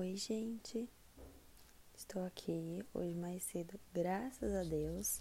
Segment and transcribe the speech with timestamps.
[0.00, 0.88] Oi, gente.
[1.94, 5.20] Estou aqui hoje mais cedo, graças a Deus.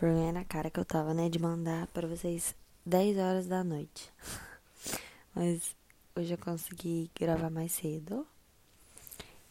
[0.00, 4.12] Vergonha na cara que eu tava, né, de mandar para vocês 10 horas da noite.
[5.34, 5.74] Mas
[6.14, 8.24] hoje eu consegui gravar mais cedo.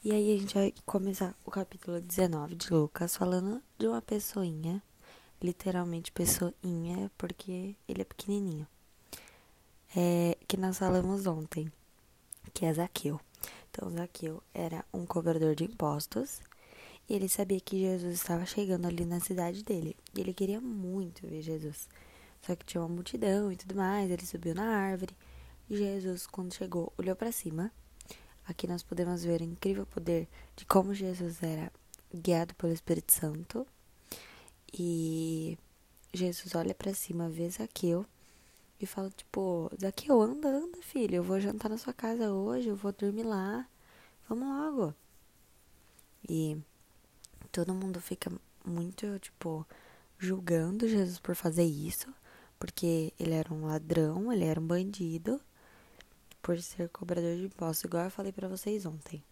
[0.02, 4.82] E aí a gente vai começar o capítulo 19 de Lucas falando de uma pessoinha,
[5.42, 8.66] literalmente pessoinha, porque ele é pequenininho.
[9.94, 11.70] É, que nós falamos ontem,
[12.54, 13.20] que é Zaqueu.
[13.76, 16.40] Então, Zaqueu era um cobrador de impostos
[17.10, 19.98] e ele sabia que Jesus estava chegando ali na cidade dele.
[20.16, 21.90] E ele queria muito ver Jesus.
[22.42, 24.10] Só que tinha uma multidão e tudo mais.
[24.10, 25.14] Ele subiu na árvore.
[25.70, 27.70] E Jesus, quando chegou, olhou para cima.
[28.48, 31.70] Aqui nós podemos ver o incrível poder de como Jesus era
[32.14, 33.68] guiado pelo Espírito Santo.
[34.72, 35.58] E
[36.14, 38.06] Jesus olha para cima, vê Zaqueu
[38.80, 41.16] e fala, tipo, Zaqueu, anda, anda, filho.
[41.16, 43.68] Eu vou jantar na sua casa hoje, eu vou dormir lá.
[44.28, 44.94] Vamos logo.
[46.28, 46.58] E
[47.52, 48.32] todo mundo fica
[48.66, 49.66] muito, tipo,
[50.18, 52.14] julgando Jesus por fazer isso.
[52.60, 55.40] Porque ele era um ladrão, ele era um bandido.
[56.42, 59.24] Por ser cobrador de impostos, igual eu falei para vocês ontem.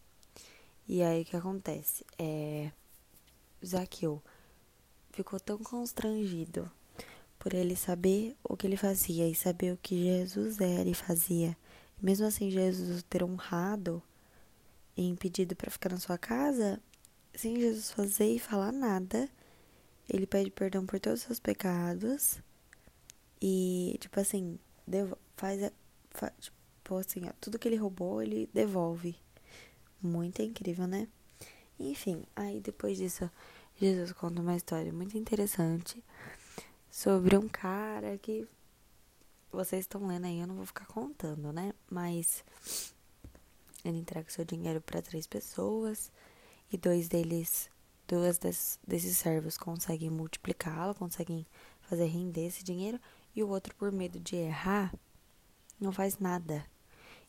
[0.87, 2.05] E aí o que acontece?
[2.17, 2.71] É.
[3.65, 4.21] Zaqueu
[5.11, 6.69] ficou tão constrangido
[7.43, 11.57] por ele saber o que ele fazia e saber o que Jesus era e fazia.
[12.01, 14.01] Mesmo assim, Jesus ter honrado
[14.95, 16.79] e impedido para ficar na sua casa,
[17.35, 19.29] sem Jesus fazer e falar nada,
[20.07, 22.39] ele pede perdão por todos os seus pecados
[23.41, 24.57] e, tipo assim,
[25.35, 25.69] faz,
[26.11, 29.17] faz tipo assim, tudo que ele roubou, ele devolve.
[30.01, 31.09] Muito incrível, né?
[31.77, 33.29] Enfim, aí depois disso,
[33.75, 36.01] Jesus conta uma história muito interessante
[36.93, 38.47] sobre um cara que
[39.51, 41.73] vocês estão lendo aí, eu não vou ficar contando, né?
[41.89, 42.45] Mas
[43.83, 46.11] ele entrega seu dinheiro para três pessoas
[46.71, 47.67] e dois deles,
[48.07, 51.47] duas des, desses servos conseguem multiplicá-lo, conseguem
[51.81, 52.99] fazer render esse dinheiro
[53.35, 54.93] e o outro, por medo de errar,
[55.79, 56.63] não faz nada.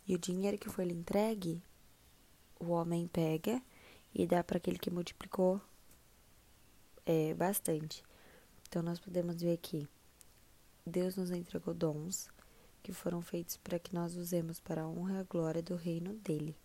[0.07, 1.63] E o dinheiro que foi lhe entregue,
[2.61, 3.63] o homem pega
[4.15, 5.59] e dá para aquele que multiplicou
[7.07, 8.05] é, bastante.
[8.75, 9.87] Então, nós podemos ver que
[10.85, 12.29] Deus nos entregou dons
[12.83, 16.15] que foram feitos para que nós usemos para a honra e a glória do reino
[16.15, 16.59] dele.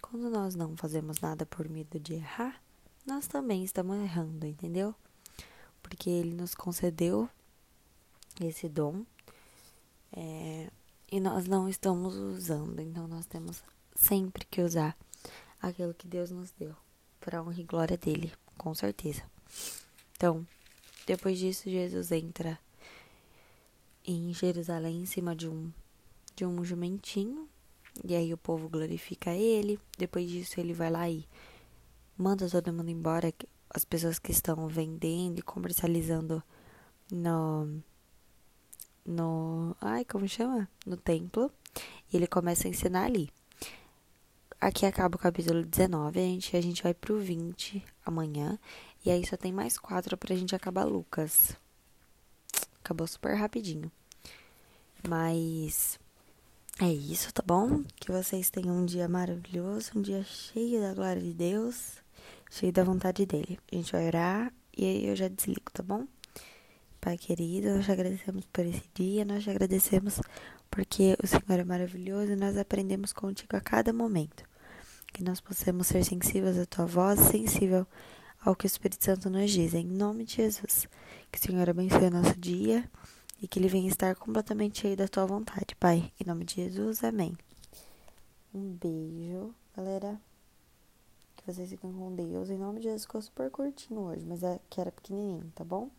[0.00, 2.62] Quando nós não fazemos nada por medo de errar,
[3.04, 4.94] nós também estamos errando, entendeu?
[5.82, 7.28] Porque ele nos concedeu
[8.40, 9.04] esse dom
[10.12, 10.70] é,
[11.10, 13.64] e nós não estamos usando, então nós temos
[13.96, 14.96] sempre que usar
[15.60, 16.76] aquilo que Deus nos deu
[17.18, 19.24] para a honra e glória dele, com certeza.
[20.14, 20.46] Então,
[21.06, 22.58] depois disso, Jesus entra
[24.04, 25.72] em Jerusalém em cima de um
[26.34, 27.46] de um jumentinho,
[28.02, 29.78] e aí o povo glorifica ele.
[29.98, 31.28] Depois disso, ele vai lá e
[32.16, 33.32] manda todo mundo embora,
[33.68, 36.42] as pessoas que estão vendendo e comercializando
[37.10, 37.82] no
[39.04, 40.68] no, ai, como chama?
[40.86, 41.50] No templo.
[42.12, 43.30] E ele começa a ensinar ali.
[44.60, 48.58] Aqui acaba o capítulo 19, a gente, a gente vai pro 20 amanhã.
[49.04, 51.56] E aí só tem mais quatro pra gente acabar Lucas.
[52.84, 53.90] Acabou super rapidinho.
[55.08, 55.98] Mas
[56.80, 57.82] é isso, tá bom?
[57.96, 62.02] Que vocês tenham um dia maravilhoso, um dia cheio da glória de Deus,
[62.50, 63.58] cheio da vontade dele.
[63.70, 66.06] A gente vai orar e aí eu já desligo, tá bom?
[67.00, 70.20] Pai querido, nós te agradecemos por esse dia, nós te agradecemos
[70.70, 74.44] porque o Senhor é maravilhoso e nós aprendemos contigo a cada momento.
[75.12, 77.86] Que nós possamos ser sensíveis à tua voz, sensível
[78.44, 79.74] ao que o Espírito Santo nos diz.
[79.74, 80.88] Em nome de Jesus.
[81.30, 82.88] Que o Senhor abençoe o nosso dia
[83.40, 86.12] e que ele venha estar completamente cheio da tua vontade, Pai.
[86.20, 87.36] Em nome de Jesus, amém.
[88.54, 90.20] Um beijo, galera.
[91.36, 92.50] Que vocês fiquem com Deus.
[92.50, 95.90] Em nome de Jesus, ficou super curtinho hoje, mas é que era pequenininho, tá bom?